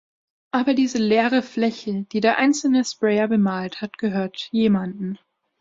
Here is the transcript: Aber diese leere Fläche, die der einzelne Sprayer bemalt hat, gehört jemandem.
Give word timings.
Aber 0.49 0.73
diese 0.73 0.97
leere 0.97 1.43
Fläche, 1.43 2.07
die 2.11 2.21
der 2.21 2.39
einzelne 2.39 2.83
Sprayer 2.83 3.27
bemalt 3.27 3.81
hat, 3.81 3.99
gehört 3.99 4.49
jemandem. 4.51 5.19